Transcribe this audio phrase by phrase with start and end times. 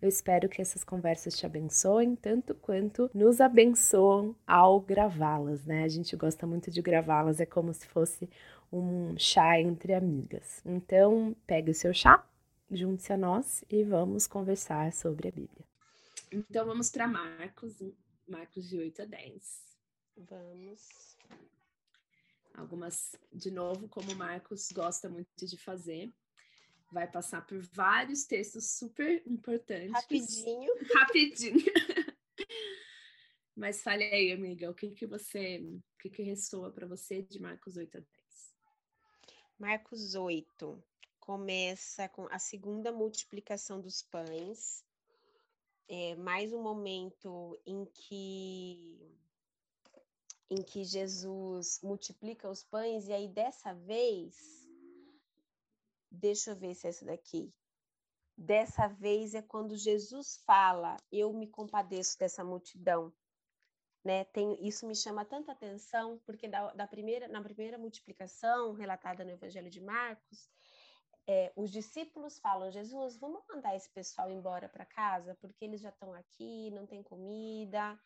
[0.00, 5.84] Eu espero que essas conversas te abençoem tanto quanto nos abençoam ao gravá-las, né?
[5.84, 8.28] A gente gosta muito de gravá-las, é como se fosse
[8.72, 10.62] um chá entre amigas.
[10.64, 12.26] Então, pegue o seu chá,
[12.70, 15.66] junte-se a nós e vamos conversar sobre a Bíblia.
[16.32, 17.76] Então, vamos para Marcos,
[18.26, 19.70] Marcos de 8 a 10.
[20.16, 21.16] Vamos.
[22.54, 26.10] Algumas, de novo, como o Marcos gosta muito de fazer,
[26.92, 29.92] vai passar por vários textos super importantes.
[29.92, 30.72] Rapidinho.
[30.94, 31.64] Rapidinho.
[33.54, 37.40] Mas fale aí, amiga, o que que você, o que que ressoa para você de
[37.40, 38.10] Marcos 8 a 10?
[39.58, 40.82] Marcos 8
[41.18, 44.82] começa com a segunda multiplicação dos pães.
[45.86, 49.20] É mais um momento em que
[50.50, 54.59] em que Jesus multiplica os pães, e aí dessa vez,
[56.10, 57.52] deixa eu ver se é essa daqui.
[58.36, 63.12] Dessa vez é quando Jesus fala: Eu me compadeço dessa multidão.
[64.02, 64.24] Né?
[64.24, 69.30] Tem, isso me chama tanta atenção, porque da, da primeira, na primeira multiplicação, relatada no
[69.30, 70.48] Evangelho de Marcos,
[71.26, 75.90] é, os discípulos falam: Jesus, vamos mandar esse pessoal embora para casa, porque eles já
[75.90, 77.98] estão aqui, não tem comida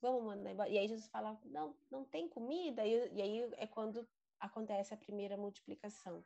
[0.00, 0.68] vamos mandar embora.
[0.68, 2.84] E aí Jesus fala, não, não tem comida.
[2.84, 4.06] E, e aí é quando
[4.38, 6.24] acontece a primeira multiplicação.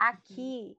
[0.00, 0.76] Aqui, uhum.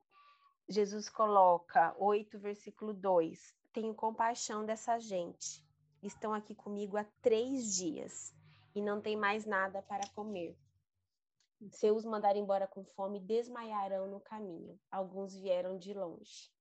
[0.68, 5.64] Jesus coloca 8, versículo 2: Tenho compaixão dessa gente.
[6.02, 8.34] Estão aqui comigo há três dias
[8.74, 10.58] e não tem mais nada para comer.
[11.70, 14.80] Se os mandar embora com fome, desmaiarão no caminho.
[14.90, 16.52] Alguns vieram de longe.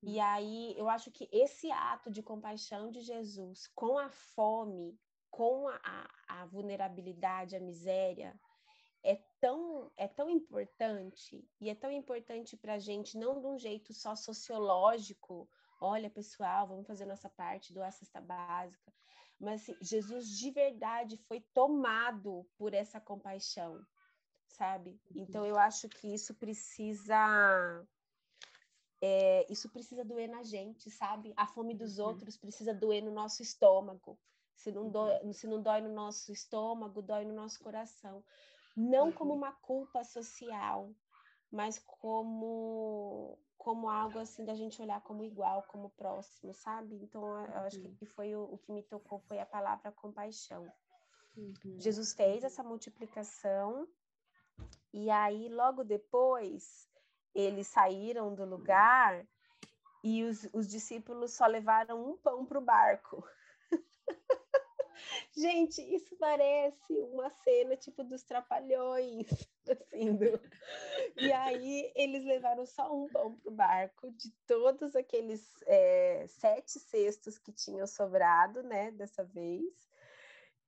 [0.00, 0.22] E uhum.
[0.22, 4.96] aí eu acho que esse ato de compaixão de Jesus com a fome,
[5.28, 8.38] com a, a vulnerabilidade, a miséria,
[9.02, 13.58] é tão, é tão importante, e é tão importante para a gente, não de um
[13.58, 15.48] jeito só sociológico,
[15.80, 18.92] olha, pessoal, vamos fazer nossa parte, doar cesta básica,
[19.40, 23.84] mas assim, Jesus de verdade foi tomado por essa compaixão,
[24.46, 25.00] sabe?
[25.16, 27.84] Então eu acho que isso precisa
[29.00, 31.32] é, isso precisa doer na gente, sabe?
[31.36, 32.06] A fome dos uhum.
[32.06, 34.16] outros precisa doer no nosso estômago.
[34.54, 35.32] Se não, uhum.
[35.32, 38.22] se não dói no nosso estômago, dói no nosso coração.
[38.76, 39.12] Não uhum.
[39.12, 40.90] como uma culpa social,
[41.50, 46.96] mas como como algo assim da gente olhar como igual, como próximo, sabe?
[46.96, 47.94] Então, eu acho uhum.
[47.94, 50.66] que foi o, o, que me tocou foi a palavra compaixão.
[51.36, 51.78] Uhum.
[51.78, 53.86] Jesus fez essa multiplicação
[54.92, 56.88] e aí logo depois
[57.32, 59.24] eles saíram do lugar
[60.02, 63.24] e os, os discípulos só levaram um pão para o barco.
[65.36, 69.26] Gente, isso parece uma cena tipo dos trapalhões,
[69.68, 70.40] assim, do...
[71.16, 76.78] e aí eles levaram só um pão para o barco de todos aqueles é, sete
[76.78, 79.90] cestos que tinham sobrado, né, dessa vez.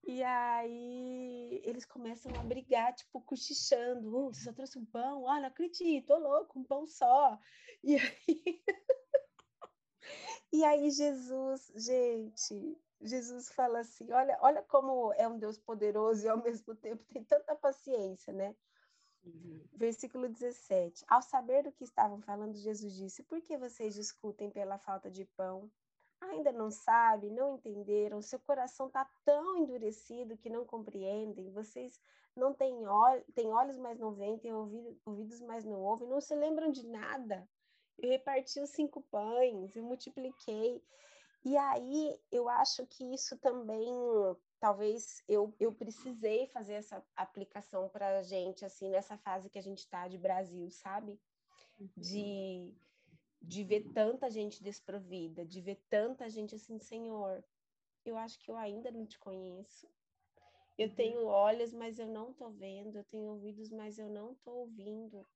[0.06, 4.14] E aí eles começam a brigar, tipo, cochichando.
[4.14, 5.26] Oh, você só trouxe um pão?
[5.26, 7.38] Ah, não acredito, tô louco, um pão só.
[7.82, 8.62] E aí...
[10.52, 16.28] e aí Jesus, gente, Jesus fala assim, olha, olha como é um Deus poderoso e
[16.28, 18.54] ao mesmo tempo tem tanta paciência, né?
[19.22, 19.64] Uhum.
[19.72, 21.04] Versículo 17.
[21.08, 25.24] Ao saber do que estavam falando, Jesus disse: Por que vocês discutem pela falta de
[25.24, 25.70] pão?
[26.30, 32.00] ainda não sabem, não entenderam, seu coração está tão endurecido que não compreendem, vocês
[32.36, 36.34] não têm, olhos, têm olhos, mas não veem, têm ouvidos, mas não ouvem, não se
[36.34, 37.48] lembram de nada.
[37.98, 40.82] Eu reparti os cinco pães, eu multipliquei.
[41.44, 43.86] E aí eu acho que isso também,
[44.58, 49.62] talvez eu, eu precisei fazer essa aplicação para a gente, assim, nessa fase que a
[49.62, 51.20] gente está de Brasil, sabe?
[51.78, 51.88] Uhum.
[51.96, 52.74] De
[53.46, 57.44] de ver tanta gente desprovida, de ver tanta gente assim, Senhor,
[58.02, 59.86] eu acho que eu ainda não te conheço.
[60.78, 60.94] Eu uhum.
[60.94, 65.26] tenho olhos, mas eu não tô vendo, eu tenho ouvidos, mas eu não tô ouvindo,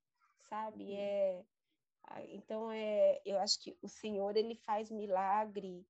[0.49, 0.85] sabe?
[0.85, 0.97] Uhum.
[0.97, 1.45] É
[2.31, 5.87] então é, eu acho que o Senhor ele faz milagre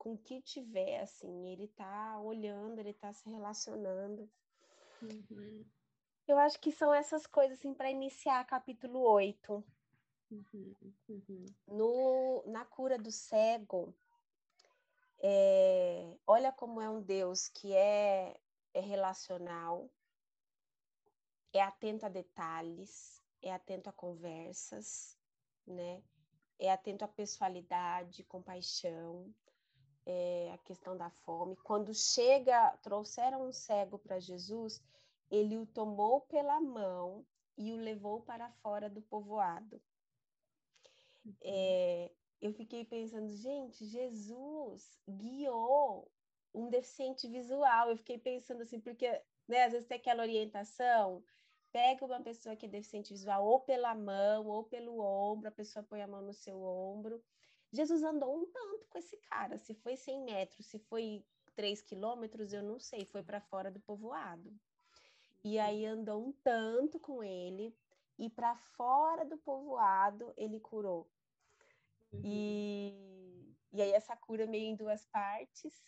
[0.00, 4.26] com o que tiver, assim, ele tá olhando, ele tá se relacionando.
[5.02, 5.62] Uhum.
[6.26, 9.62] Eu acho que são essas coisas assim para iniciar capítulo 8.
[10.30, 10.74] Uhum,
[11.06, 11.46] uhum.
[11.66, 13.94] No, na cura do cego,
[15.18, 18.34] é, olha como é um Deus que é
[18.72, 19.90] é relacional,
[21.52, 25.18] é atento a detalhes, é atento a conversas,
[25.66, 26.02] né?
[26.58, 29.34] É atento à pessoalidade, compaixão,
[30.10, 31.56] é, a questão da fome.
[31.56, 34.82] Quando chega, trouxeram um cego para Jesus,
[35.30, 37.24] ele o tomou pela mão
[37.56, 39.80] e o levou para fora do povoado.
[41.42, 42.10] É,
[42.40, 46.10] eu fiquei pensando, gente, Jesus guiou
[46.52, 47.90] um deficiente visual.
[47.90, 49.06] Eu fiquei pensando assim, porque
[49.46, 51.22] né, às vezes tem aquela orientação,
[51.70, 55.84] pega uma pessoa que é deficiente visual ou pela mão ou pelo ombro, a pessoa
[55.84, 57.22] põe a mão no seu ombro.
[57.72, 61.24] Jesus andou um tanto com esse cara, se foi 100 metros, se foi
[61.54, 64.52] 3 quilômetros, eu não sei, foi para fora do povoado.
[65.44, 67.74] E aí andou um tanto com ele,
[68.18, 71.10] e para fora do povoado ele curou.
[72.12, 72.20] Uhum.
[72.24, 75.82] E, e aí essa cura meio em duas partes,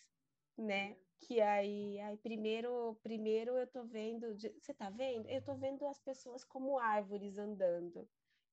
[0.56, 0.96] né?
[1.20, 5.28] Que aí, aí primeiro, primeiro eu tô vendo, você tá vendo?
[5.28, 8.08] Eu tô vendo as pessoas como árvores andando.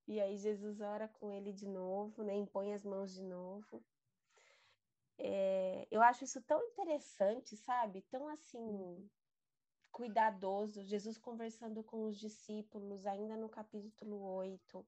[0.10, 2.36] E aí Jesus ora com ele de novo, né?
[2.36, 3.86] Impõe as mãos de novo.
[5.20, 8.02] É, eu acho isso tão interessante, sabe?
[8.10, 9.08] Tão assim
[9.92, 10.82] cuidadoso.
[10.82, 14.84] Jesus conversando com os discípulos, ainda no capítulo 8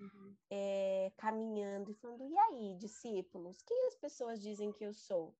[0.00, 0.36] uhum.
[0.50, 5.36] é, caminhando e falando: e aí, discípulos, quem as pessoas dizem que eu sou?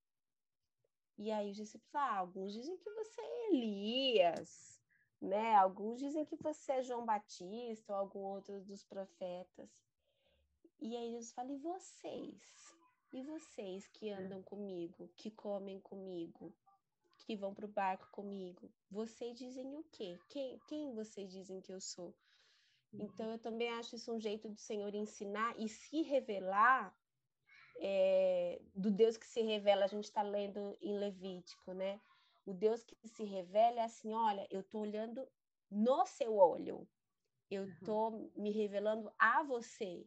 [1.17, 4.78] E aí os discípulos, ah, alguns dizem que você é Elias,
[5.21, 5.55] né?
[5.55, 9.69] Alguns dizem que você é João Batista ou algum outro dos profetas.
[10.79, 12.77] E aí Jesus fala: e vocês?
[13.11, 16.53] E vocês que andam comigo, que comem comigo,
[17.17, 20.19] que vão para o barco comigo, vocês dizem o quê?
[20.29, 22.13] Quem, quem vocês dizem que eu sou?
[22.93, 23.33] Então, uhum.
[23.33, 26.95] eu também acho isso um jeito do Senhor ensinar e se revelar
[27.79, 29.85] é, do Deus que se revela.
[29.85, 31.99] A gente está lendo em Levítico, né?
[32.49, 35.27] O Deus que se revela é assim: olha, eu estou olhando
[35.69, 36.87] no seu olho,
[37.47, 38.31] eu estou uhum.
[38.35, 40.03] me revelando a você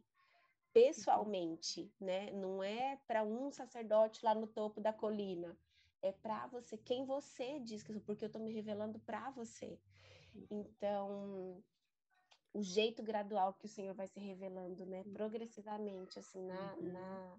[0.73, 2.07] pessoalmente, uhum.
[2.07, 2.31] né?
[2.31, 5.57] Não é para um sacerdote lá no topo da colina,
[6.01, 9.29] é para você, quem você diz que eu sou, porque eu estou me revelando para
[9.29, 9.79] você.
[10.51, 11.63] Então,
[12.53, 15.01] o jeito gradual que o Senhor vai se revelando, né?
[15.13, 16.91] Progressivamente, assim, na, uhum.
[16.91, 17.37] na,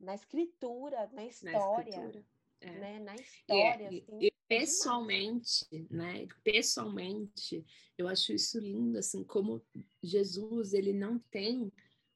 [0.00, 1.98] na, escritura, na história.
[1.98, 2.24] Na escritura.
[2.62, 2.70] É.
[2.70, 2.98] Né?
[3.00, 3.84] Na história.
[3.84, 6.26] É, assim, e, pessoalmente, né?
[6.44, 7.64] Pessoalmente,
[7.96, 9.64] eu acho isso lindo, assim, como
[10.02, 11.72] Jesus, ele não tem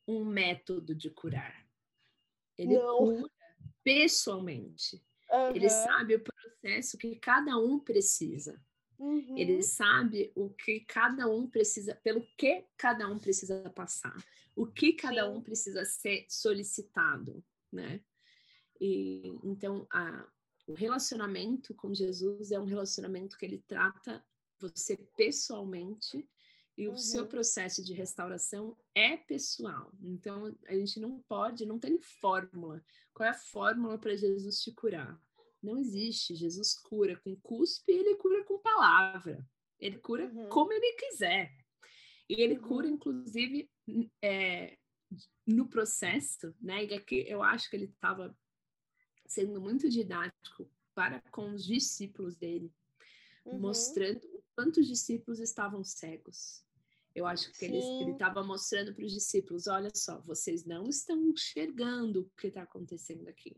[0.06, 1.66] um método de curar.
[2.56, 2.98] Ele não.
[2.98, 3.30] cura
[3.82, 5.02] pessoalmente.
[5.30, 5.54] Uhum.
[5.54, 8.60] Ele sabe o processo que cada um precisa.
[8.98, 9.36] Uhum.
[9.36, 14.16] Ele sabe o que cada um precisa, pelo que cada um precisa passar,
[14.54, 15.36] o que cada Sim.
[15.36, 18.00] um precisa ser solicitado, né?
[18.80, 20.26] E então a,
[20.66, 24.24] o relacionamento com Jesus é um relacionamento que ele trata
[24.58, 26.28] você pessoalmente
[26.76, 26.96] e o uhum.
[26.96, 29.92] seu processo de restauração é pessoal.
[30.02, 32.84] Então a gente não pode, não tem fórmula.
[33.14, 35.18] Qual é a fórmula para Jesus te curar?
[35.62, 36.34] Não existe.
[36.34, 39.46] Jesus cura com cuspe, ele cura com palavra.
[39.78, 40.48] Ele cura uhum.
[40.48, 41.50] como ele quiser.
[42.28, 42.68] E ele uhum.
[42.68, 43.70] cura, inclusive,
[44.22, 44.76] é,
[45.46, 46.84] no processo, né?
[46.84, 48.36] E aqui eu acho que ele estava
[49.28, 52.72] sendo muito didático para com os discípulos dele,
[53.44, 53.58] uhum.
[53.58, 56.64] mostrando o quanto os discípulos estavam cegos.
[57.14, 62.22] Eu acho que ele estava mostrando para os discípulos: olha só, vocês não estão enxergando
[62.22, 63.56] o que está acontecendo aqui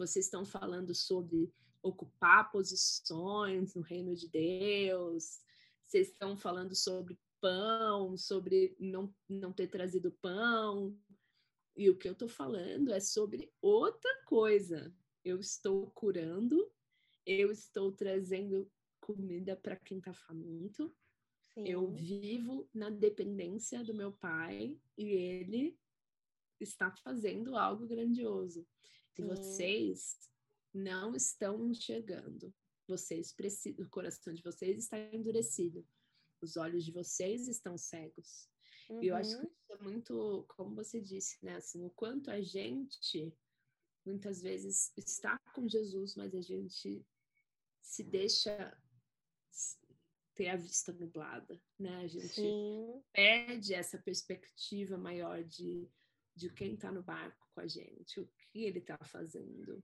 [0.00, 1.52] vocês estão falando sobre
[1.82, 5.40] ocupar posições no reino de Deus,
[5.84, 10.96] vocês estão falando sobre pão, sobre não, não ter trazido pão.
[11.76, 14.94] E o que eu estou falando é sobre outra coisa.
[15.24, 16.70] Eu estou curando,
[17.26, 20.94] eu estou trazendo comida para quem está faminto.
[21.54, 21.68] Sim.
[21.68, 25.78] Eu vivo na dependência do meu pai e ele
[26.60, 28.66] está fazendo algo grandioso.
[29.16, 29.26] Sim.
[29.26, 30.16] Vocês
[30.72, 32.54] não estão enxergando.
[32.86, 35.86] Vocês precisam, o coração de vocês está endurecido.
[36.40, 38.48] Os olhos de vocês estão cegos.
[38.88, 39.02] Uhum.
[39.02, 39.52] E eu acho que uhum.
[39.52, 41.56] isso é muito, como você disse, né?
[41.56, 43.34] Assim, o quanto a gente
[44.10, 47.06] muitas vezes está com Jesus, mas a gente
[47.80, 48.76] se deixa
[50.34, 51.96] ter a vista nublada, né?
[51.98, 53.02] A gente Sim.
[53.12, 55.88] perde essa perspectiva maior de,
[56.34, 59.82] de quem está no barco com a gente, o que ele está fazendo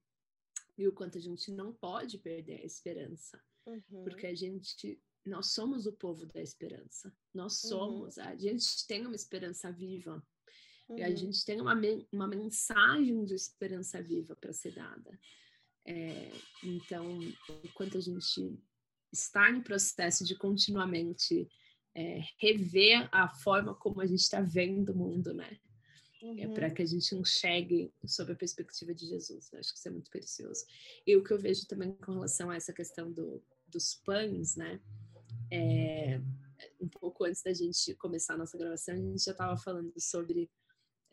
[0.78, 4.04] e o quanto a gente não pode perder a esperança, uhum.
[4.04, 7.68] porque a gente nós somos o povo da esperança, nós uhum.
[7.68, 8.23] somos, uhum.
[8.23, 10.25] a gente tem uma esperança viva
[10.88, 10.99] uhum.
[10.99, 11.16] e a uhum.
[11.16, 11.75] gente tem uma,
[12.12, 15.19] uma mensagem de esperança viva para ser dada.
[15.85, 16.33] É,
[16.64, 17.21] então,
[17.64, 18.59] enquanto a gente
[19.12, 21.49] estar em processo de continuamente
[21.95, 25.59] é, rever a forma como a gente está vendo o mundo, né?
[26.23, 26.38] Uhum.
[26.38, 29.52] É para que a gente enxergue sob a perspectiva de Jesus.
[29.52, 30.64] Eu acho que isso é muito precioso.
[31.07, 34.81] E o que eu vejo também com relação a essa questão do, dos pães, né?
[35.50, 36.21] É,
[36.81, 40.50] um pouco antes da gente começar a nossa gravação, a gente já estava falando sobre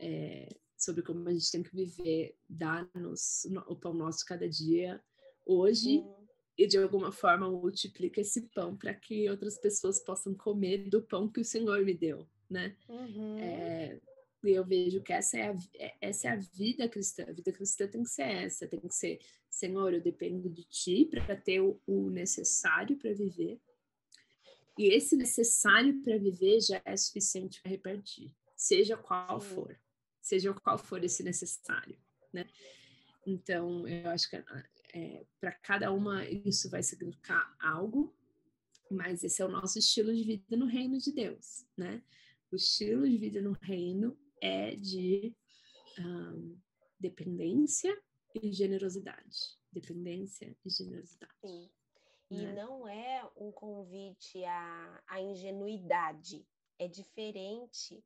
[0.03, 5.01] é, sobre como a gente tem que viver, dar-nos o pão nosso cada dia,
[5.45, 6.27] hoje, uhum.
[6.57, 11.29] e de alguma forma multiplica esse pão para que outras pessoas possam comer do pão
[11.29, 12.75] que o Senhor me deu, né?
[12.89, 13.39] Uhum.
[13.39, 13.99] É,
[14.43, 17.23] e eu vejo que essa é, a, é, essa é a vida cristã.
[17.29, 19.19] A vida cristã tem que ser essa, tem que ser,
[19.49, 23.57] Senhor, eu dependo de Ti para ter o, o necessário para viver.
[24.77, 29.47] E esse necessário para viver já é suficiente para repartir, seja qual Sim.
[29.55, 29.79] for,
[30.23, 31.97] seja qual for esse necessário,
[32.31, 32.47] né?
[33.27, 34.37] Então, eu acho que
[34.93, 38.15] é, para cada uma isso vai significar algo,
[38.89, 42.01] mas esse é o nosso estilo de vida no reino de Deus, né?
[42.51, 45.35] O estilo de vida no reino é de
[45.99, 46.57] um,
[46.99, 47.95] dependência
[48.33, 49.57] e generosidade.
[49.71, 51.33] Dependência e generosidade.
[51.41, 51.69] Sim.
[52.29, 52.53] E né?
[52.53, 56.45] não é um convite à, à ingenuidade,
[56.79, 58.03] é diferente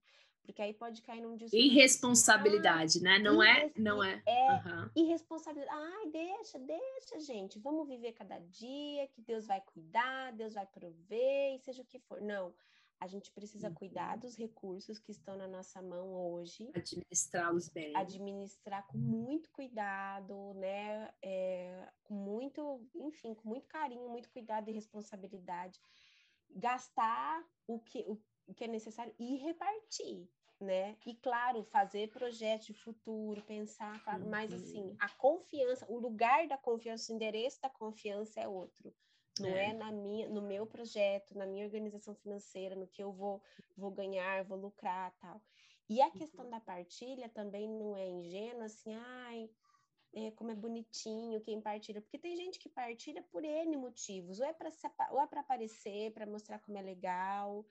[0.48, 1.58] porque aí pode cair num discurso.
[1.58, 3.20] Irresponsabilidade, ah, né?
[3.20, 4.24] Não é, não é.
[4.25, 4.89] É uhum.
[4.96, 5.77] irresponsabilidade.
[5.77, 7.60] Ai, deixa, deixa, gente.
[7.60, 12.00] Vamos viver cada dia, que Deus vai cuidar, Deus vai prover, e seja o que
[12.00, 12.22] for.
[12.22, 12.56] Não.
[12.98, 13.74] A gente precisa uhum.
[13.74, 16.72] cuidar dos recursos que estão na nossa mão hoje.
[16.74, 17.96] Administrá-los bem.
[17.96, 21.12] Administrar com muito cuidado, né?
[21.22, 25.77] É, com muito, enfim, com muito carinho, muito cuidado e responsabilidade.
[26.50, 30.27] Gastar o que, o, o que é necessário e repartir
[30.60, 30.98] né?
[31.06, 34.30] E claro, fazer projetos de futuro, pensar, claro, uhum.
[34.30, 38.94] mas assim, a confiança, o lugar da confiança, o endereço da confiança é outro.
[39.40, 39.70] Não é.
[39.70, 43.42] é, na minha, no meu projeto, na minha organização financeira, no que eu vou,
[43.76, 45.40] vou ganhar, vou lucrar, tal.
[45.90, 46.52] E a questão uhum.
[46.52, 49.50] da partilha também não é ingênua, assim, ai,
[50.14, 54.46] é, como é bonitinho quem partilha, porque tem gente que partilha por N motivos, ou
[54.46, 54.70] é para
[55.12, 57.66] ou é para aparecer, para mostrar como é legal,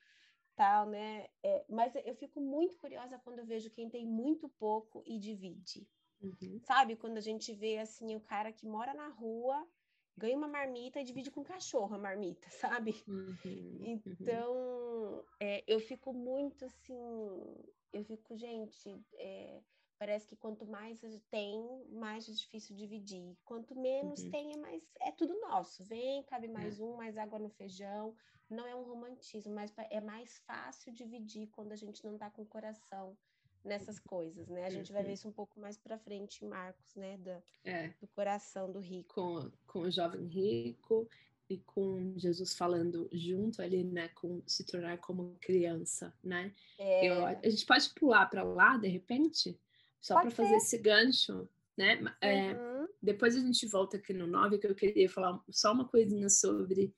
[0.57, 1.29] tal, né?
[1.43, 5.87] É, mas eu fico muito curiosa quando eu vejo quem tem muito pouco e divide.
[6.21, 6.59] Uhum.
[6.61, 6.97] Sabe?
[6.97, 9.69] Quando a gente vê assim o cara que mora na rua,
[10.17, 12.49] ganha uma marmita e divide com o cachorro a marmita,
[12.91, 13.05] sabe?
[13.07, 13.37] Uhum.
[13.45, 13.99] uhum.
[14.09, 19.61] Então, é, eu fico muito assim, eu fico, gente, é,
[19.99, 21.01] parece que quanto mais
[21.31, 23.37] tem, mais é difícil dividir.
[23.45, 24.31] Quanto menos uhum.
[24.31, 25.85] tem, é mais é tudo nosso.
[25.85, 26.83] Vem, cabe mais é.
[26.83, 28.15] um, mais água no feijão
[28.49, 32.43] não é um romantismo, mas é mais fácil dividir quando a gente não está com
[32.43, 33.17] o coração
[33.65, 34.65] nessas coisas, né?
[34.65, 37.17] A gente vai ver isso um pouco mais para frente Marcos, né?
[37.19, 37.89] Do, é.
[38.01, 39.15] do coração do rico.
[39.15, 41.09] Com, com o jovem rico
[41.51, 44.09] e com Jesus falando junto ali, né?
[44.11, 46.55] Com se tornar como criança, né?
[46.79, 47.07] É.
[47.07, 49.59] Eu, a gente pode pular para lá, de repente?
[50.01, 52.01] Só para fazer esse gancho, né?
[52.21, 52.89] É, uhum.
[53.03, 56.95] depois a gente volta aqui no 9, que eu queria falar só uma coisinha sobre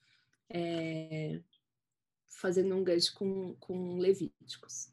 [0.51, 1.41] é,
[2.29, 4.93] fazendo um gancho com, com Levíticos.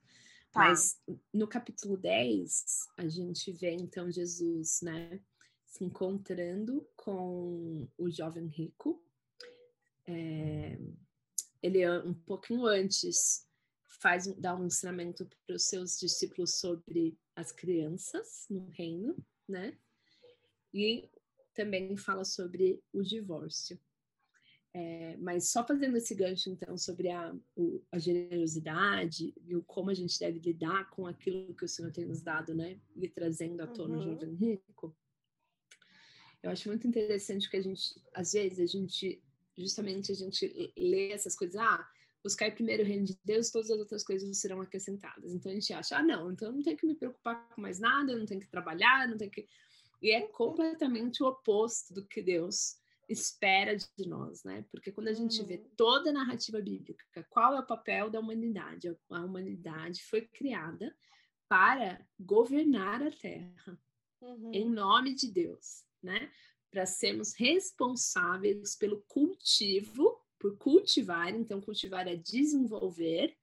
[0.51, 0.61] Tá.
[0.61, 1.01] Mas
[1.33, 5.19] no capítulo 10, a gente vê então Jesus, né,
[5.65, 9.03] se encontrando com o jovem rico.
[10.07, 10.79] É,
[11.61, 13.44] ele um pouquinho antes
[13.99, 19.15] faz dá um ensinamento para os seus discípulos sobre as crianças no reino,
[19.47, 19.77] né?
[20.73, 21.09] E
[21.53, 23.79] também fala sobre o divórcio.
[24.73, 29.89] É, mas só fazendo esse gancho, então, sobre a, o, a generosidade e o, como
[29.89, 32.77] a gente deve lidar com aquilo que o Senhor tem nos dado, né?
[32.93, 34.01] E trazendo à tona uhum.
[34.01, 34.93] o jovem rico.
[36.43, 39.23] Eu acho muito interessante que a gente, às vezes, a gente,
[39.57, 41.89] justamente, a gente lê essas coisas, ah,
[42.25, 45.31] buscar primeiro o reino de Deus, todas as outras coisas serão acrescentadas.
[45.31, 47.79] Então a gente acha, ah, não, então eu não tenho que me preocupar com mais
[47.79, 49.47] nada, eu não tenho que trabalhar, não tenho que.
[50.01, 52.77] E é completamente o oposto do que Deus
[53.07, 54.65] espera de nós, né?
[54.71, 55.69] Porque quando a gente vê uhum.
[55.77, 58.89] toda a narrativa bíblica, qual é o papel da humanidade?
[59.11, 60.95] A humanidade foi criada
[61.47, 63.79] para governar a terra,
[64.19, 64.51] uhum.
[64.51, 66.31] em nome de Deus, né?
[66.71, 73.35] Para sermos responsáveis pelo cultivo, por cultivar, então cultivar é desenvolver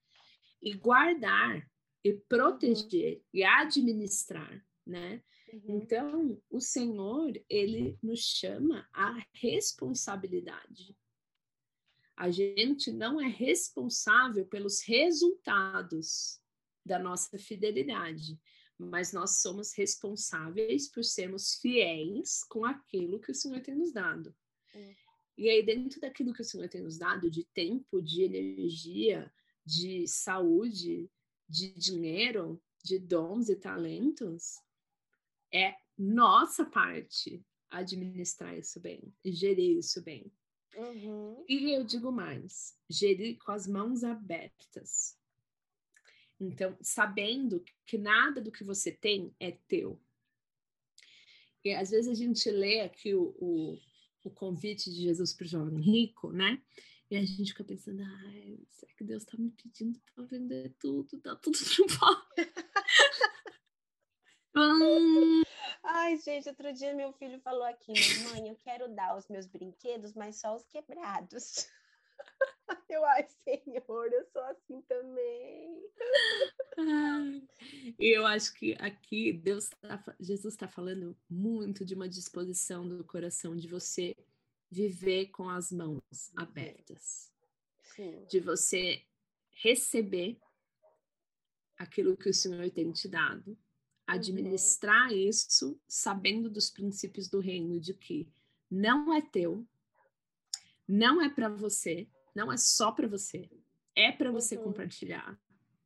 [0.61, 1.67] e guardar
[2.03, 3.23] e proteger uhum.
[3.33, 5.23] e administrar, né?
[5.51, 5.77] Uhum.
[5.77, 10.97] Então, o Senhor, ele nos chama à responsabilidade.
[12.15, 16.39] A gente não é responsável pelos resultados
[16.85, 18.39] da nossa fidelidade,
[18.77, 24.35] mas nós somos responsáveis por sermos fiéis com aquilo que o Senhor tem nos dado.
[24.75, 24.95] Uhum.
[25.37, 29.31] E aí, dentro daquilo que o Senhor tem nos dado, de tempo, de energia,
[29.65, 31.09] de saúde,
[31.49, 34.61] de dinheiro, de dons e talentos,
[35.51, 40.31] é nossa parte administrar isso bem e gerir isso bem.
[40.75, 41.43] Uhum.
[41.47, 45.17] E eu digo mais, gerir com as mãos abertas.
[46.39, 49.99] Então, sabendo que nada do que você tem é teu.
[51.63, 53.77] E às vezes a gente lê aqui o, o,
[54.23, 56.61] o convite de Jesus para o jovem rico, né?
[57.09, 61.19] E a gente fica pensando, ai, será que Deus está me pedindo para vender tudo,
[61.21, 62.53] dar tudo de volta?
[64.55, 65.43] hum,
[65.83, 67.93] Ai, gente, outro dia meu filho falou aqui,
[68.29, 71.67] mãe, eu quero dar os meus brinquedos, mas só os quebrados.
[72.89, 75.83] Eu, ai, Senhor, eu sou assim também.
[77.99, 83.03] E eu acho que aqui Deus tá, Jesus está falando muito de uma disposição do
[83.03, 84.15] coração de você
[84.69, 87.31] viver com as mãos abertas.
[87.95, 88.25] Sim.
[88.29, 89.03] De você
[89.51, 90.37] receber
[91.77, 93.57] aquilo que o Senhor tem te dado
[94.05, 95.17] administrar uhum.
[95.17, 98.27] isso sabendo dos princípios do reino de que
[98.69, 99.65] não é teu,
[100.87, 103.49] não é para você, não é só para você,
[103.95, 104.63] é para você uhum.
[104.63, 105.39] compartilhar,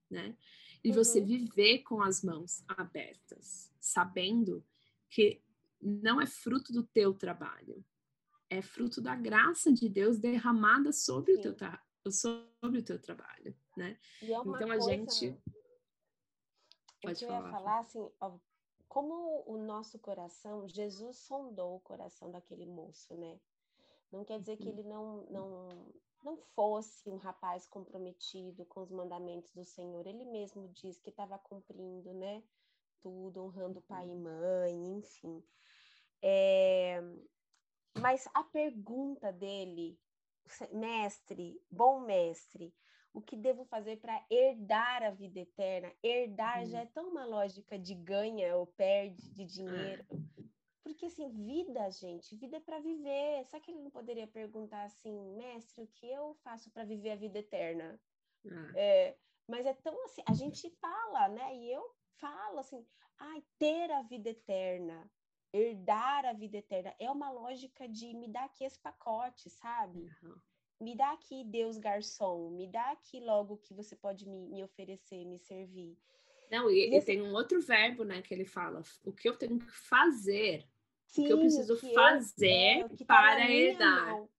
[0.09, 0.35] né?
[0.83, 0.95] E uhum.
[0.95, 4.65] você viver com as mãos abertas, sabendo
[5.09, 5.41] que
[5.81, 7.83] não é fruto do teu trabalho,
[8.49, 11.55] é fruto da graça de Deus derramada sobre o teu
[12.09, 13.99] sobre o teu trabalho, né?
[14.21, 14.73] É então coisa...
[14.73, 15.37] a gente
[17.01, 17.45] Pode eu falar.
[17.45, 18.37] ia falar assim, ó,
[18.87, 23.39] como o nosso coração, Jesus sondou o coração daquele moço, né?
[24.11, 24.69] Não quer dizer que uhum.
[24.69, 30.05] ele não, não, não fosse um rapaz comprometido com os mandamentos do Senhor.
[30.07, 32.43] Ele mesmo diz que estava cumprindo, né?
[33.01, 34.23] Tudo, honrando pai e uhum.
[34.23, 35.43] mãe, enfim.
[36.21, 37.01] É...
[37.99, 39.99] Mas a pergunta dele,
[40.71, 42.73] mestre, bom mestre,
[43.13, 45.91] o que devo fazer para herdar a vida eterna?
[46.03, 46.83] Herdar já uhum.
[46.83, 50.05] é tão uma lógica de ganha ou perde de dinheiro.
[50.87, 53.43] Porque assim, vida, gente, vida é para viver.
[53.45, 57.15] Será que ele não poderia perguntar assim, mestre, o que eu faço para viver a
[57.15, 57.99] vida eterna?
[58.75, 59.07] É.
[59.09, 61.55] É, mas é tão assim, a gente fala, né?
[61.57, 62.85] E eu falo assim,
[63.19, 65.09] ai, ter a vida eterna,
[65.51, 70.09] herdar a vida eterna, é uma lógica de me dar aqui esse pacote, sabe?
[70.23, 70.39] Uhum
[70.79, 74.63] me dá aqui, Deus garçom, me dá aqui logo o que você pode me, me
[74.63, 75.97] oferecer, me servir.
[76.51, 79.59] Não, e, e, tem um outro verbo, né, que ele fala, o que eu tenho
[79.59, 80.65] que fazer,
[81.07, 84.09] Sim, o que eu preciso que fazer eu, é, para tá herdar.
[84.09, 84.29] Então,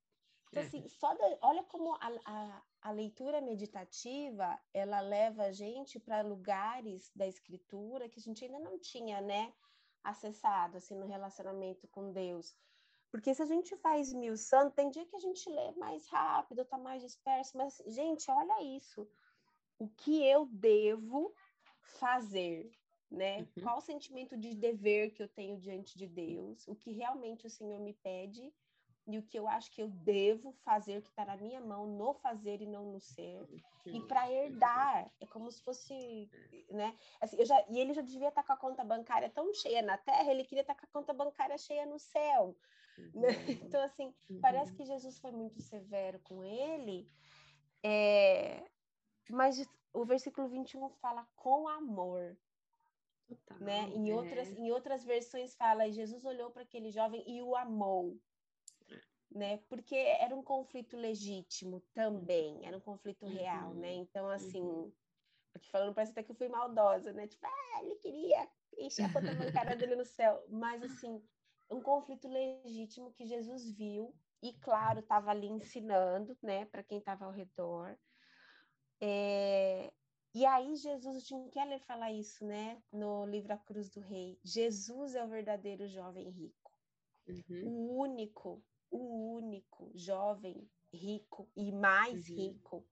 [0.54, 0.60] é.
[0.60, 6.22] assim, só da, olha como a, a, a leitura meditativa, ela leva a gente para
[6.22, 9.52] lugares da escritura que a gente ainda não tinha, né,
[10.02, 12.54] acessado, assim, no relacionamento com Deus.
[13.10, 16.64] Porque se a gente faz mil santos, tem dia que a gente lê mais rápido,
[16.64, 19.08] tá mais disperso, mas, gente, olha isso.
[19.78, 21.34] O que eu devo
[21.80, 22.70] fazer,
[23.10, 23.40] né?
[23.40, 23.62] Uhum.
[23.62, 26.66] Qual o sentimento de dever que eu tenho diante de Deus?
[26.68, 28.52] O que realmente o Senhor me pede
[29.08, 32.12] e o que eu acho que eu devo fazer, que está na minha mão, no
[32.12, 33.42] fazer e não no ser.
[33.86, 36.30] E para herdar, é como se fosse,
[36.70, 36.94] né?
[37.18, 39.80] Assim, eu já, e ele já devia estar tá com a conta bancária tão cheia
[39.80, 42.54] na terra, ele queria estar tá com a conta bancária cheia no céu.
[43.14, 43.28] Né?
[43.78, 44.40] Então, assim, uhum.
[44.42, 47.10] parece que Jesus foi muito severo com ele,
[47.82, 48.62] é...
[49.30, 52.36] mas o versículo 21 fala com amor.
[53.28, 53.90] Total, né?
[53.94, 54.14] Em, é.
[54.14, 58.18] outras, em outras versões fala, Jesus olhou para aquele jovem e o amou.
[59.30, 59.58] Né?
[59.68, 63.32] Porque era um conflito legítimo também, era um conflito uhum.
[63.32, 63.92] real, né?
[63.92, 64.92] Então, assim, uhum.
[65.54, 67.26] aqui falando, parece até que eu fui maldosa, né?
[67.26, 70.42] Tipo, ah, ele queria encher a conta bancária dele no céu.
[70.48, 71.22] Mas, assim,
[71.70, 77.26] um conflito legítimo que Jesus viu e, claro, estava ali ensinando, né, para quem estava
[77.26, 77.98] ao redor.
[79.00, 79.92] É...
[80.34, 84.38] E aí Jesus, o Tim Keller fala isso, né, no livro A Cruz do Rei.
[84.44, 86.72] Jesus é o verdadeiro jovem rico,
[87.26, 87.68] uhum.
[87.68, 92.36] o único, o único jovem rico e mais uhum.
[92.36, 92.86] rico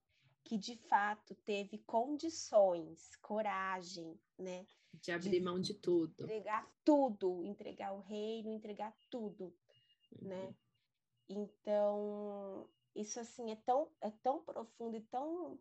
[0.45, 4.65] que de fato teve condições, coragem, né,
[5.01, 6.25] de abrir de mão de tudo.
[6.25, 9.55] Entregar tudo, entregar o reino, entregar tudo,
[10.21, 10.37] né?
[10.37, 10.47] uhum.
[10.47, 10.55] né?
[11.29, 15.59] Então, isso assim é tão é tão profundo e tão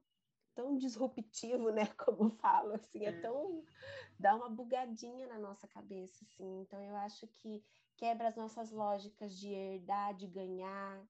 [0.56, 3.64] tão disruptivo, né, como falo, assim, é, é tão
[4.18, 6.62] dá uma bugadinha na nossa cabeça, assim.
[6.62, 7.64] Então eu acho que
[7.98, 11.06] quebra as nossas lógicas de herdar, de ganhar,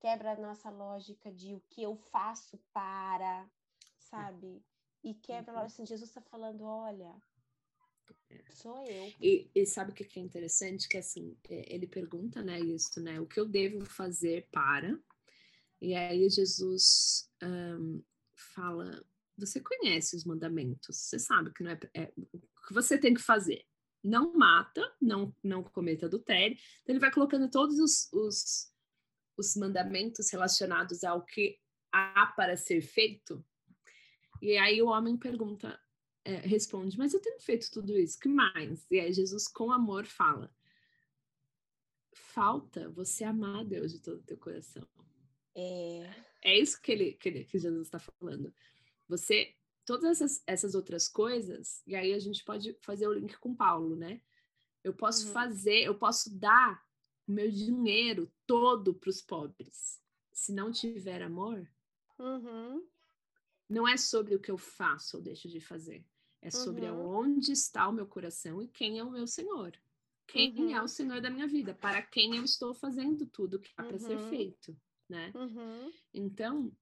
[0.00, 3.48] quebra a nossa lógica de o que eu faço para,
[3.98, 4.64] sabe?
[5.04, 5.60] E quebra, uhum.
[5.60, 7.14] assim, Jesus está falando, olha,
[8.50, 9.12] Sou eu.
[9.20, 10.88] E, e sabe o que é interessante?
[10.88, 13.20] Que assim, é, ele pergunta, né, isso, né?
[13.20, 14.98] O que eu devo fazer para?
[15.80, 18.02] E aí Jesus um,
[18.36, 19.04] fala,
[19.36, 23.20] você conhece os mandamentos, você sabe que não é, é, o que você tem que
[23.20, 23.64] fazer.
[24.02, 26.56] Não mata, não, não cometa adultério.
[26.82, 28.72] Então ele vai colocando todos os, os,
[29.36, 31.58] os mandamentos relacionados ao que
[31.92, 33.44] há para ser feito.
[34.40, 35.78] E aí o homem pergunta,
[36.24, 38.86] é, responde, mas eu tenho feito tudo isso, que mais?
[38.90, 40.54] E aí Jesus, com amor, fala:
[42.12, 44.86] falta você amar Deus de todo o teu coração.
[45.54, 46.14] É,
[46.46, 48.54] é isso que, ele, que, ele, que Jesus está falando.
[49.08, 49.52] Você,
[49.84, 53.96] todas essas, essas outras coisas, e aí a gente pode fazer o link com Paulo,
[53.96, 54.20] né?
[54.84, 55.32] Eu posso uhum.
[55.32, 56.80] fazer, eu posso dar
[57.26, 60.00] o meu dinheiro todo para os pobres.
[60.32, 61.68] Se não tiver amor,
[62.16, 62.86] uhum.
[63.68, 66.06] não é sobre o que eu faço ou deixo de fazer.
[66.40, 67.08] É sobre uhum.
[67.08, 69.76] onde está o meu coração e quem é o meu Senhor.
[70.28, 70.76] Quem uhum.
[70.76, 71.74] é o Senhor da minha vida?
[71.74, 74.28] Para quem eu estou fazendo tudo que há para ser Uhum.
[74.28, 74.76] feito,
[75.08, 75.32] né?
[75.34, 75.92] Uhum.
[76.12, 76.76] Então,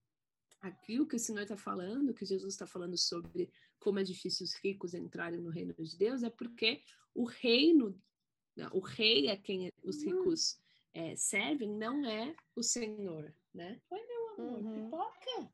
[0.60, 4.44] aqui o que o Senhor está falando, que Jesus está falando sobre como é difícil
[4.44, 6.82] os ricos entrarem no reino de Deus, é porque
[7.14, 8.00] o reino,
[8.56, 10.06] né, o rei a quem os Hum.
[10.06, 10.60] ricos
[10.94, 13.80] eh, servem não é o Senhor, né?
[13.90, 14.84] Oi, meu amor, Uhum.
[14.84, 15.52] pipoca?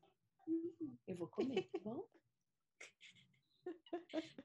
[1.07, 2.07] Eu vou comer, tá bom?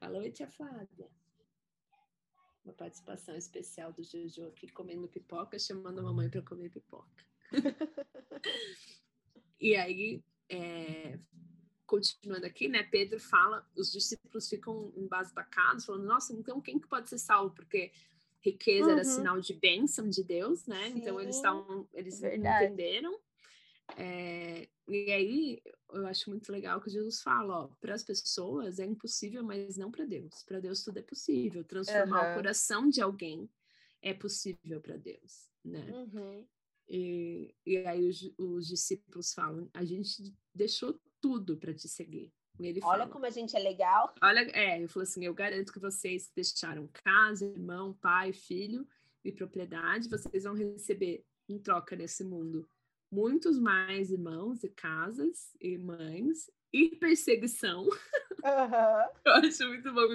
[0.01, 1.09] Alô, tia Flávia.
[2.63, 7.25] Uma participação especial do Jojo aqui comendo pipoca, chamando a mamãe para comer pipoca.
[9.59, 11.19] e aí, é,
[11.85, 12.83] continuando aqui, né?
[12.83, 17.55] Pedro fala, os discípulos ficam embasbacados, falando: Nossa, então quem que pode ser salvo?
[17.55, 17.91] Porque
[18.41, 19.03] riqueza era Uhum.
[19.03, 20.89] sinal de bênção de Deus, né?
[20.89, 22.65] Então eles Sim, estavam, eles não verdade.
[22.65, 23.19] entenderam.
[23.97, 28.85] É, e aí eu acho muito legal que Jesus fala, ó, para as pessoas é
[28.85, 30.43] impossível, mas não para Deus.
[30.43, 31.63] Para Deus tudo é possível.
[31.63, 32.33] Transformar o Aham.
[32.33, 33.49] coração de alguém
[34.01, 35.85] é possível para Deus, né?
[35.89, 36.45] Uhum.
[36.89, 42.31] E, e aí os, os discípulos falam, a gente deixou tudo para te seguir.
[42.59, 44.13] Ele Olha fala, como a gente é legal.
[44.21, 48.87] olha, é, eu falo assim, eu garanto que vocês deixaram casa, irmão, pai, filho
[49.23, 52.67] e propriedade, vocês vão receber em troca nesse mundo
[53.11, 57.87] muitos mais irmãos e casas e mães e perseguição.
[58.43, 59.05] Aham.
[59.25, 60.07] Eu acho muito bom.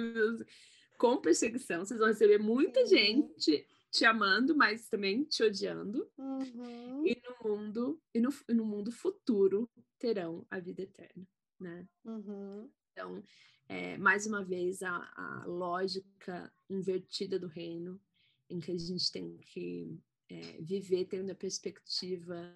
[0.97, 2.95] Com perseguição, vocês vão receber muita Sim.
[2.95, 6.11] gente te amando, mas também te odiando.
[6.17, 7.05] Uhum.
[7.05, 11.27] E no mundo e no, e no mundo futuro terão a vida eterna,
[11.59, 11.87] né?
[12.03, 12.69] Uhum.
[12.91, 13.23] Então,
[13.69, 18.01] é, mais uma vez, a, a lógica invertida do reino,
[18.49, 22.55] em que a gente tem que é, viver tendo a perspectiva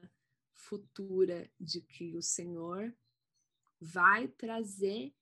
[0.54, 2.93] futura de que o Senhor
[3.80, 5.13] vai trazer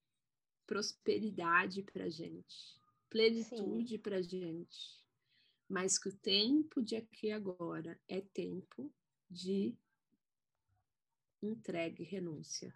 [0.66, 5.05] prosperidade para a gente, plenitude para a gente,
[5.70, 8.92] mas que o tempo de aqui e agora é tempo
[9.30, 9.76] de
[11.42, 12.74] entrega e renúncia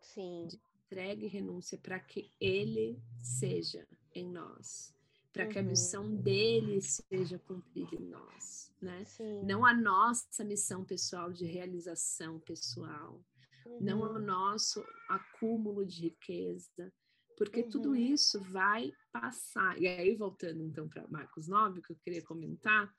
[0.00, 0.48] Sim.
[0.86, 4.94] entrega e renúncia para que Ele seja em nós,
[5.32, 5.68] para que a Uhum.
[5.68, 9.04] missão dele seja cumprida em nós, né?
[9.04, 9.42] Sim.
[9.42, 13.20] Não a nossa missão pessoal de realização pessoal,
[13.80, 14.18] não o Uhum.
[14.20, 16.92] nosso acúmulo de riqueza,
[17.36, 17.96] porque tudo Uhum.
[17.96, 19.80] isso vai passar.
[19.80, 22.94] E aí, voltando então para Marcos 9, o que eu queria comentar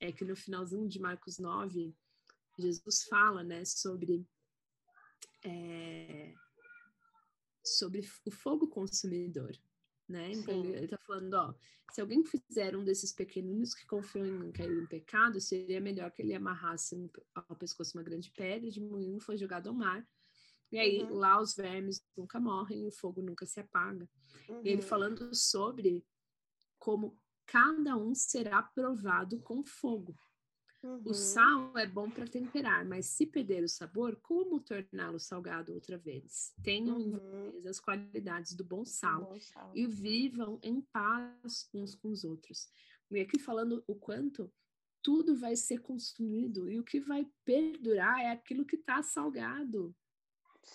[0.00, 1.94] é que no finalzinho de Marcos 9,
[2.58, 4.26] Jesus fala, né, sobre
[5.44, 6.34] é,
[7.64, 9.56] sobre o fogo consumidor,
[10.08, 10.32] né?
[10.32, 10.68] Então Sim.
[10.68, 11.54] ele está falando, ó,
[11.92, 16.22] se alguém fizer um desses pequeninos que confiam em cair em pecado, seria melhor que
[16.22, 20.06] ele amarrasse ao pescoço uma grande pedra de moinho foi jogado ao mar.
[20.70, 21.14] E aí Uhum.
[21.14, 24.08] lá os vermes nunca morrem o fogo nunca se apaga.
[24.64, 24.88] E ele Uhum.
[24.88, 26.04] falando sobre
[26.78, 30.14] como cada um será provado com fogo.
[30.82, 31.14] O Uhum.
[31.14, 36.52] sal é bom para temperar, mas se perder o sabor, como torná-lo salgado outra vez?
[36.62, 37.18] Tenham em Uhum.
[37.50, 39.72] vocês as qualidades do bom sal Bom sal.
[39.74, 42.68] e vivam em paz uns com os outros.
[43.10, 44.52] E aqui falando o quanto
[45.02, 49.94] tudo vai ser consumido e o que vai perdurar é aquilo que está salgado,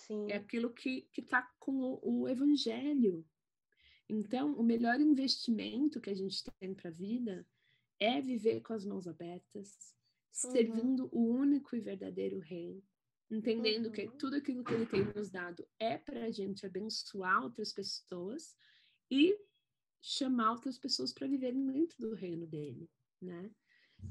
[0.06, 0.30] Sim.
[0.30, 3.24] é aquilo que está com o, o evangelho.
[4.08, 7.46] Então, o melhor investimento que a gente tem para a vida
[7.98, 9.94] é viver com as mãos abertas,
[10.44, 10.50] Uhum.
[10.50, 12.82] servindo o único e verdadeiro Rei,
[13.30, 14.16] entendendo que Uhum.
[14.18, 18.56] tudo aquilo que Ele tem nos dado é para a gente abençoar outras pessoas
[19.10, 19.38] e
[20.02, 22.90] chamar outras pessoas para viverem dentro do reino dele,
[23.22, 23.50] né?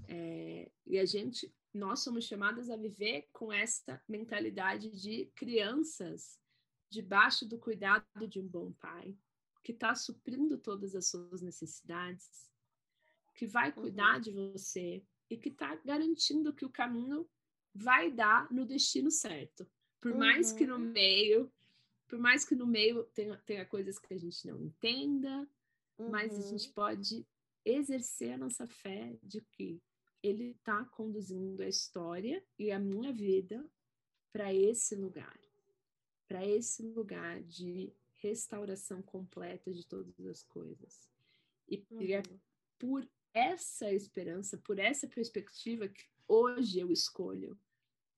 [0.07, 6.39] É, e a gente, nós somos chamadas a viver com essa mentalidade de crianças
[6.89, 9.17] debaixo do cuidado de um bom pai,
[9.63, 12.51] que está suprindo todas as suas necessidades,
[13.33, 14.21] que vai cuidar uhum.
[14.21, 17.27] de você e que está garantindo que o caminho
[17.73, 19.67] vai dar no destino certo.
[19.99, 20.19] Por uhum.
[20.19, 20.91] mais que no uhum.
[20.91, 21.51] meio,
[22.07, 25.49] por mais que no meio tenha, tenha coisas que a gente não entenda,
[25.97, 26.09] uhum.
[26.09, 26.73] mas a gente uhum.
[26.73, 27.25] pode
[27.65, 29.81] exercer a nossa fé de que
[30.23, 33.69] ele está conduzindo a história e a minha vida
[34.31, 35.37] para esse lugar,
[36.27, 41.09] para esse lugar de restauração completa de todas as coisas.
[41.69, 42.39] E, é uhum.
[42.79, 47.59] por essa esperança, por essa perspectiva que hoje eu escolho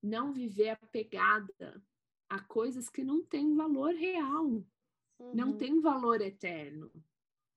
[0.00, 1.82] não viver apegada
[2.28, 5.34] a coisas que não têm valor real, uhum.
[5.34, 6.90] não têm valor eterno,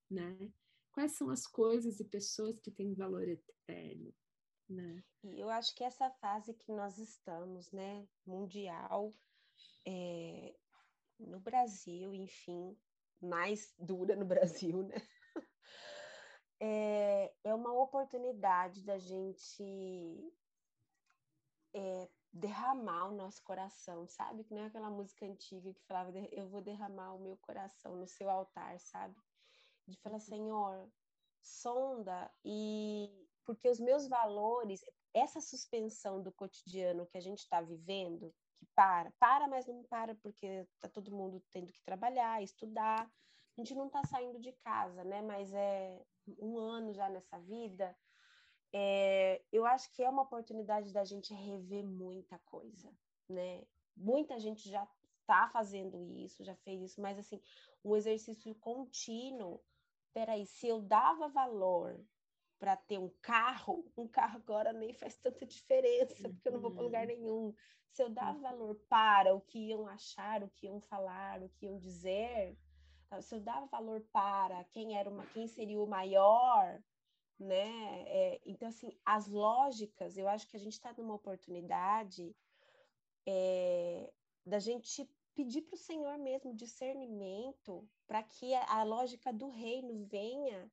[0.10, 0.52] né?
[0.92, 4.14] Quais são as coisas e pessoas que têm valor eterno,
[4.69, 5.03] né?
[5.23, 9.13] E eu acho que essa fase que nós estamos, né, mundial,
[9.86, 10.55] é,
[11.19, 12.77] no Brasil, enfim,
[13.21, 14.95] mais dura no Brasil, né?
[16.62, 20.34] É, é uma oportunidade da gente
[21.73, 24.43] é, derramar o nosso coração, sabe?
[24.43, 28.05] Que não é aquela música antiga que falava, eu vou derramar o meu coração no
[28.05, 29.15] seu altar, sabe?
[29.88, 30.19] De falar, uhum.
[30.19, 30.91] Senhor,
[31.41, 34.80] sonda e porque os meus valores,
[35.12, 40.14] essa suspensão do cotidiano que a gente está vivendo, que para, para, mas não para
[40.14, 43.10] porque está todo mundo tendo que trabalhar, estudar.
[43.58, 45.24] A gente não está saindo de casa, né?
[45.24, 46.00] Mas é
[46.38, 47.98] um ano já nessa vida
[48.72, 52.94] é, eu acho que é uma oportunidade da gente rever muita coisa,
[53.28, 53.64] né?
[53.98, 54.88] Muita gente já
[55.22, 57.42] está fazendo isso, já fez isso, mas assim,
[57.84, 59.60] um exercício contínuo.
[60.14, 62.00] Peraí, se eu dava valor
[62.60, 66.72] para ter um carro, um carro agora nem faz tanta diferença, porque eu não vou
[66.72, 67.15] para lugar uhum.
[67.15, 67.54] nenhum.
[67.91, 71.65] Se eu dava valor para o que iam achar, o que iam falar, o que
[71.65, 72.56] iam dizer,
[73.22, 76.84] se eu dava valor para quem era uma, quem seria o maior,
[77.39, 78.04] né?
[78.06, 82.36] É, então, assim, as lógicas, eu acho que a gente está numa oportunidade
[83.26, 84.12] é,
[84.45, 90.04] da gente pedir para o Senhor mesmo discernimento para que a, a, lógica do reino
[90.06, 90.69] venha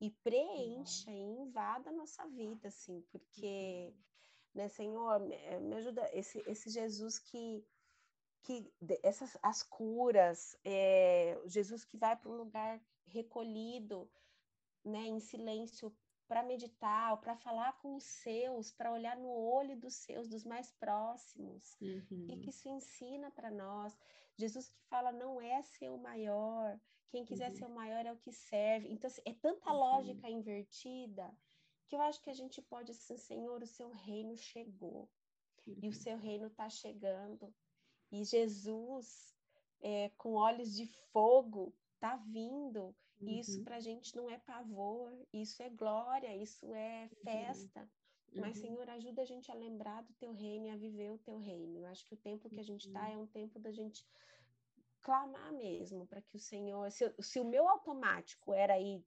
[0.00, 3.94] e preencha e invada a nossa vida, assim, porque,
[4.54, 7.64] né, Senhor, me ajuda, esse, esse Jesus que
[8.42, 14.10] que essas as curas, é, Jesus que vai para um lugar recolhido,
[14.82, 15.94] né, em silêncio
[16.26, 20.70] para meditar, para falar com os seus, para olhar no olho dos seus, dos mais
[20.70, 21.76] próximos.
[21.80, 22.26] Uhum.
[22.30, 23.98] E que isso ensina para nós.
[24.36, 26.80] Jesus que fala, não é ser o maior,
[27.10, 27.56] quem quiser uhum.
[27.56, 28.88] ser o maior é o que serve.
[28.88, 29.78] Então, assim, é tanta uhum.
[29.78, 31.30] lógica invertida
[31.86, 35.08] que eu acho que a gente pode assim, Senhor, o seu reino chegou.
[35.66, 35.92] E o uhum.
[35.92, 37.52] seu reino está chegando.
[38.10, 39.36] E Jesus,
[39.80, 43.38] é, com olhos de fogo, está vindo Uhum.
[43.38, 47.22] Isso para a gente não é pavor, isso é glória, isso é uhum.
[47.22, 47.80] festa.
[48.32, 48.40] Uhum.
[48.40, 51.38] Mas, Senhor, ajuda a gente a lembrar do teu reino e a viver o teu
[51.38, 51.78] reino.
[51.78, 53.12] Eu acho que o tempo que a gente está uhum.
[53.12, 54.04] é um tempo da gente
[55.02, 56.90] clamar mesmo para que o Senhor.
[56.90, 59.04] Se, se, o meu automático era ir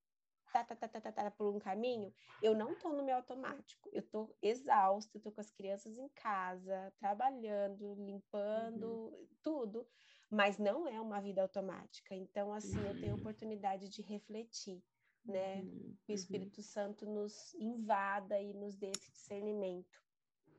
[0.51, 3.89] tá, tá, tá, tá, tá, tá, por um caminho, eu não estou no meu automático.
[3.91, 9.27] Eu estou exausta, estou com as crianças em casa, trabalhando, limpando, uhum.
[9.41, 9.87] tudo
[10.33, 12.15] mas não é uma vida automática.
[12.15, 12.87] Então, assim, uhum.
[12.87, 13.21] eu tenho a uhum.
[13.21, 14.83] oportunidade de refletir,
[15.23, 15.61] né?
[15.61, 15.95] Uhum.
[16.03, 16.63] Que o Espírito uhum.
[16.63, 20.01] Santo nos invada e nos dê esse discernimento.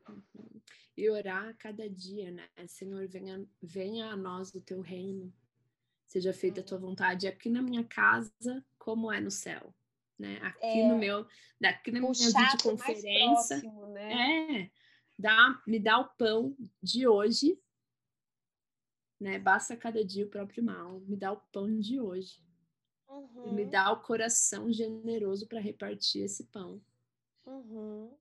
[0.09, 0.61] Uhum.
[0.97, 2.49] E orar a cada dia, né?
[2.67, 5.33] Senhor, venha, venha a nós o teu reino,
[6.07, 9.75] seja feita a tua vontade aqui na minha casa, como é no céu.
[10.19, 10.39] Né?
[10.43, 11.27] Aqui é, no meu,
[11.61, 14.63] daqui na minha videoconferência, próximo, né?
[14.63, 14.71] é,
[15.19, 17.59] dá, me dá o pão de hoje
[19.25, 19.39] né?
[19.39, 22.43] Basta cada dia o próprio mal, me dá o pão de hoje.
[23.09, 23.55] Uhum.
[23.55, 26.79] Me dá o coração generoso para repartir esse pão.
[27.47, 28.15] Uhum.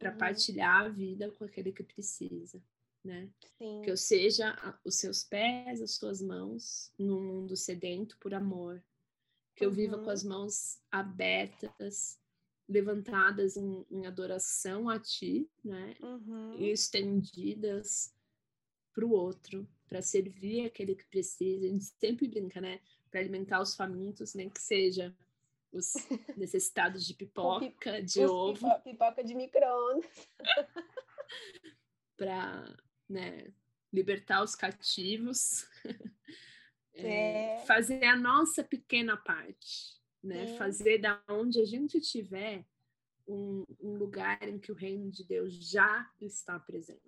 [0.00, 0.18] Para uhum.
[0.18, 2.60] partilhar a vida com aquele que precisa,
[3.04, 3.28] né?
[3.58, 3.82] Sim.
[3.84, 8.82] Que eu seja os seus pés, as suas mãos no mundo sedento por amor.
[9.54, 10.10] Que eu viva com uhum.
[10.10, 12.18] as mãos abertas,
[12.66, 15.94] levantadas em, em adoração a ti, né?
[16.00, 16.56] Uhum.
[16.58, 18.12] E estendidas
[18.94, 21.66] para o outro, para servir aquele que precisa.
[21.66, 22.80] A gente sempre brinca, né?
[23.10, 25.14] Para alimentar os famintos, nem que seja
[25.72, 25.92] os
[26.36, 28.54] necessitados de pipoca, de os ovo.
[28.54, 30.28] Pipoca, pipoca de micro-ondas.
[32.16, 32.76] para
[33.08, 33.52] né,
[33.92, 35.66] libertar os cativos.
[36.92, 37.58] É, é.
[37.66, 40.58] Fazer a nossa pequena parte, né?
[40.58, 42.66] Fazer da onde a gente estiver
[43.26, 47.00] um, um lugar em que o reino de Deus já está presente.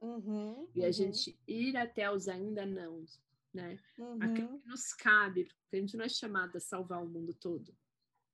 [0.00, 0.92] Uhum, e a uhum.
[0.92, 3.04] gente ir até os ainda não,
[3.52, 3.78] né?
[3.98, 4.22] Uhum.
[4.22, 7.76] Aquilo que nos cabe, porque a gente não é chamado a salvar o mundo todo.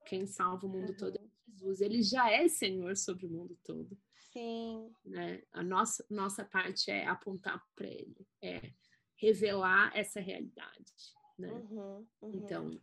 [0.06, 0.96] Quem salva o mundo uhum.
[0.96, 1.80] todo é Jesus.
[1.80, 3.96] Ele já é Senhor sobre o mundo todo.
[4.32, 4.90] Sim.
[5.04, 5.42] Né?
[5.52, 8.72] A nossa, nossa parte é apontar para Ele, é
[9.16, 10.92] revelar essa realidade.
[11.38, 11.52] Né?
[11.52, 12.34] Uhum, uhum.
[12.34, 12.80] Então,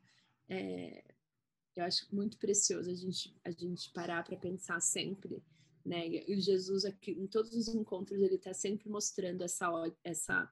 [0.48, 1.04] é,
[1.76, 5.44] eu acho muito precioso a gente, a gente parar para pensar sempre.
[5.86, 6.08] Né?
[6.08, 9.68] E Jesus, aqui, em todos os encontros, ele está sempre mostrando essa,
[10.04, 10.52] essa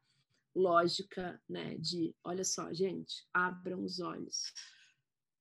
[0.56, 4.54] lógica né, de: olha só, gente, abram os olhos.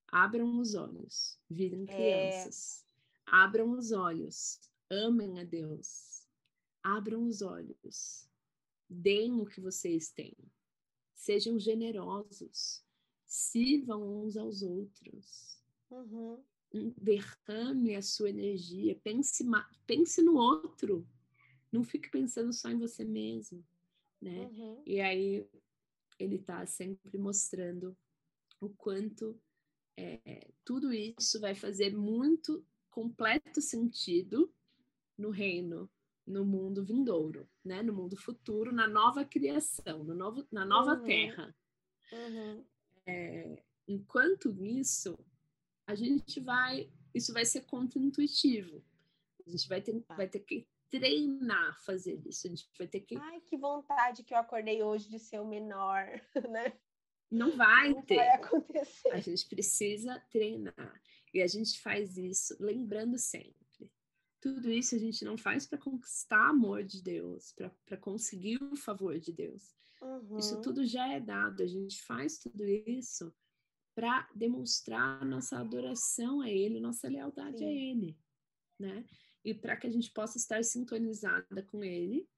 [0.08, 1.86] Abram os olhos, virem é.
[1.86, 2.84] crianças.
[2.84, 2.86] É...
[3.26, 6.26] Abram os olhos, amem a Deus.
[6.82, 8.28] Abram os olhos,
[8.88, 10.36] deem o que vocês têm.
[11.14, 12.84] Sejam generosos,
[13.26, 15.60] sirvam uns aos outros.
[15.90, 16.42] Uhum.
[16.96, 19.44] Derrame a sua energia, pense,
[19.86, 21.06] pense no outro.
[21.72, 23.64] Não fique pensando só em você mesmo,
[24.20, 24.46] né?
[24.46, 24.82] Uhum.
[24.86, 25.44] E aí
[26.18, 27.96] ele está sempre mostrando
[28.60, 29.38] o quanto
[29.96, 34.52] é, tudo isso vai fazer muito completo sentido
[35.16, 35.90] no reino,
[36.26, 37.82] no mundo vindouro, né?
[37.82, 41.04] No mundo futuro, na nova criação, no novo, na nova uhum.
[41.04, 41.54] terra.
[42.12, 42.64] Uhum.
[43.06, 45.18] É, enquanto isso,
[45.86, 48.84] a gente vai, isso vai ser contra-intuitivo.
[49.46, 52.46] A gente vai ter, vai ter que treinar fazer isso.
[52.46, 53.16] A gente vai ter que.
[53.16, 56.06] Ai, que vontade que eu acordei hoje de ser o menor,
[56.50, 56.76] né?
[57.30, 58.16] Não vai Não ter.
[58.16, 59.10] Vai acontecer.
[59.10, 61.00] A gente precisa treinar.
[61.34, 63.54] E a gente faz isso lembrando sempre.
[64.40, 67.52] Tudo isso a gente não faz para conquistar amor de Deus,
[67.84, 69.74] para conseguir o favor de Deus.
[70.00, 70.38] Uhum.
[70.38, 71.62] Isso tudo já é dado.
[71.62, 73.34] A gente faz tudo isso
[73.94, 77.64] para demonstrar nossa adoração a Ele, nossa lealdade Sim.
[77.64, 78.18] a Ele,
[78.78, 79.04] né?
[79.42, 82.28] E para que a gente possa estar sintonizada com Ele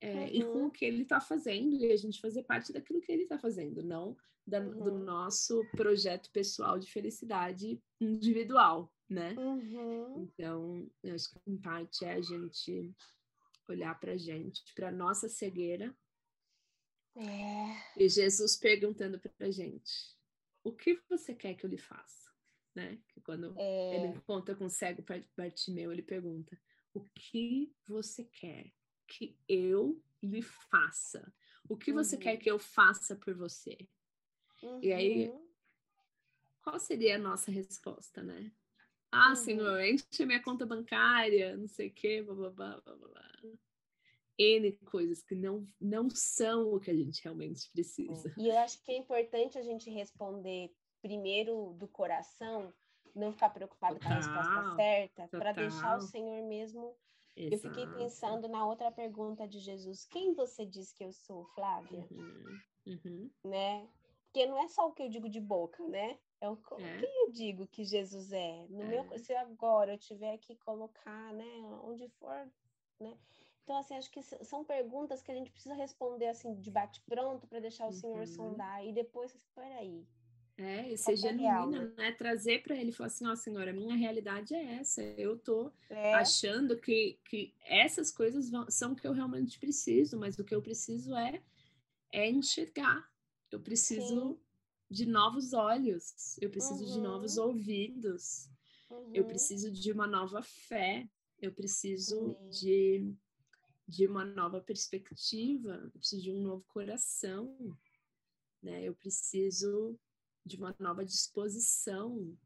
[0.00, 0.26] é, uhum.
[0.26, 3.22] e com o que Ele está fazendo e a gente fazer parte daquilo que Ele
[3.22, 4.82] está fazendo, não da, uhum.
[4.82, 9.34] do nosso projeto pessoal de felicidade individual, né?
[9.34, 10.22] Uhum.
[10.22, 12.94] Então, eu acho que em parte é a gente
[13.68, 15.94] olhar para a gente, para nossa cegueira.
[17.16, 18.02] É.
[18.02, 20.16] E Jesus perguntando para a gente:
[20.64, 22.30] o que você quer que eu lhe faça?
[22.74, 23.00] Né?
[23.08, 23.96] Que quando é...
[23.96, 25.04] ele encontra com o cego
[25.36, 26.60] Bartimeu, ele pergunta:
[26.94, 28.72] o que você quer
[29.10, 31.32] que eu lhe faça?
[31.68, 32.38] O que você quer uhum.
[32.38, 33.76] que eu faça por você?
[34.62, 34.80] Uhum.
[34.82, 35.48] E aí, uhum.
[36.62, 38.52] qual seria a nossa resposta, né?
[39.10, 39.34] Ah, uhum.
[39.34, 43.30] senhor, enche minha conta bancária, não sei o quê, blá, blá, blá, blá, blá.
[44.38, 48.32] N coisas que não, não são o que a gente realmente precisa.
[48.38, 52.72] E eu acho que é importante a gente responder primeiro do coração,
[53.14, 56.96] não ficar preocupado total, com a resposta certa, para deixar o Senhor mesmo.
[57.36, 57.54] Exato.
[57.54, 62.06] Eu fiquei pensando na outra pergunta de Jesus: quem você diz que eu sou, Flávia?
[62.10, 63.30] Uhum, uhum.
[63.44, 63.88] Né?
[64.24, 66.18] Porque não é só o que eu digo de boca, né?
[66.40, 66.98] É o é.
[66.98, 68.66] que eu digo que Jesus é.
[68.68, 68.86] No é.
[68.86, 72.48] meu, se agora eu tiver que colocar, né, onde for,
[72.98, 73.16] né?
[73.62, 77.60] Então, assim, acho que são perguntas que a gente precisa responder, assim, de bate-pronto para
[77.60, 77.92] deixar o uhum.
[77.92, 78.84] Senhor sondar.
[78.84, 80.04] E depois, peraí.
[80.60, 81.92] É, e ser genuína, real, né?
[81.96, 82.12] né?
[82.12, 85.02] Trazer para ele e falar assim, ó, oh, senhora, a minha realidade é essa.
[85.02, 86.12] Eu tô é.
[86.14, 90.54] achando que, que essas coisas vão, são o que eu realmente preciso, mas o que
[90.54, 91.42] eu preciso é,
[92.12, 93.08] é enxergar.
[93.50, 94.40] Eu preciso Sim.
[94.90, 96.92] de novos olhos, eu preciso uhum.
[96.92, 97.46] de novos uhum.
[97.46, 98.50] ouvidos,
[98.90, 99.12] uhum.
[99.14, 101.08] eu preciso de uma nova fé,
[101.40, 103.16] eu preciso de
[103.88, 107.76] de uma nova perspectiva, eu preciso de um novo coração,
[108.62, 108.84] né?
[108.84, 109.98] Eu preciso
[110.44, 112.36] de uma nova disposição,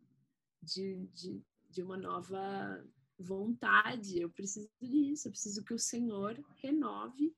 [0.63, 2.85] de, de, de uma nova
[3.19, 4.21] vontade.
[4.21, 7.35] Eu preciso disso, eu preciso que o Senhor renove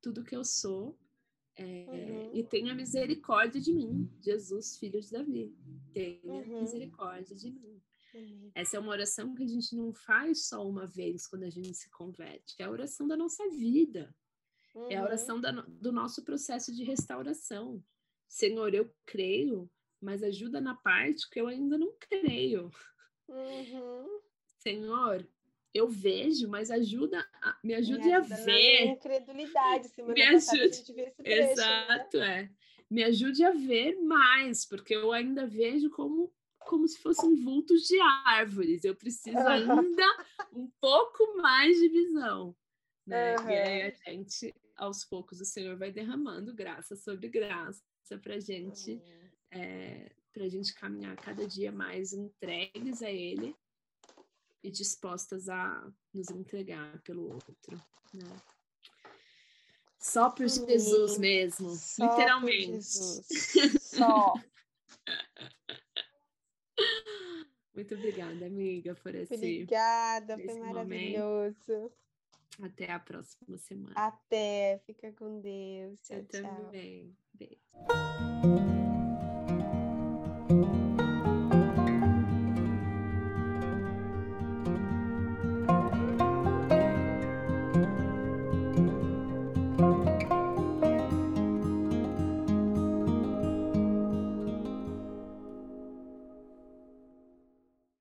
[0.00, 0.98] tudo que eu sou
[1.56, 2.30] é, uhum.
[2.34, 5.54] e tenha misericórdia de mim, Jesus, filho de Davi.
[5.92, 6.60] Tenha uhum.
[6.60, 7.82] misericórdia de mim.
[8.14, 8.50] Uhum.
[8.54, 11.74] Essa é uma oração que a gente não faz só uma vez quando a gente
[11.74, 14.14] se converte, é a oração da nossa vida,
[14.88, 15.06] é a uhum.
[15.06, 17.82] oração da, do nosso processo de restauração.
[18.30, 19.68] Senhor, eu creio,
[20.00, 22.70] mas ajuda na parte que eu ainda não creio.
[23.28, 24.20] Uhum.
[24.56, 25.28] Senhor,
[25.74, 28.86] eu vejo, mas ajuda, a, me ajude me ajuda a ver.
[28.86, 30.84] incredulidade, semana me ajude.
[30.84, 31.12] Trecho, né?
[31.52, 32.42] Exato, né?
[32.42, 32.50] é.
[32.88, 37.98] Me ajude a ver mais, porque eu ainda vejo como como se fossem vultos de
[38.24, 38.84] árvores.
[38.84, 40.04] Eu preciso ainda
[40.54, 42.54] um pouco mais de visão.
[43.04, 43.36] Né?
[43.36, 43.50] Uhum.
[43.50, 47.82] E aí a gente, aos poucos, o Senhor vai derramando graça sobre graça
[48.18, 49.30] para gente, uhum.
[49.52, 53.54] é, a gente caminhar cada dia mais entregues a Ele
[54.62, 57.76] e dispostas a nos entregar pelo outro.
[58.14, 58.36] Né?
[59.98, 62.82] Só por Jesus mesmo, Só literalmente.
[62.82, 63.26] Jesus.
[63.82, 64.34] Só.
[67.74, 69.34] Muito obrigada, amiga, por esse.
[69.34, 71.92] Obrigada, foi esse momento.
[72.62, 73.92] Até a próxima semana.
[73.94, 76.00] Até, fica com Deus.
[76.02, 76.54] Tchau, Você tchau.
[76.56, 77.16] também.
[77.34, 77.60] Beijo.